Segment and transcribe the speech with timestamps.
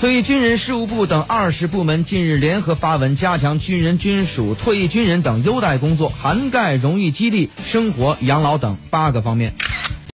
[0.00, 9.52] 退役军人事务部等二十部门近日联合发文加强军人军属退役军人等优待工作涵盖荣誉激励生活养老等八个方面。